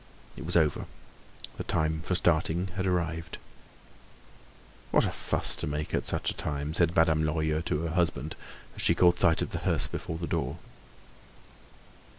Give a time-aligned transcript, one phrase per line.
[0.35, 0.87] It was over.
[1.57, 3.37] The time for starting had arrived.
[4.89, 8.35] "What a fuss to make at such a time!" said Madame Lorilleux to her husband
[8.75, 10.57] as she caught sight of the hearse before the door.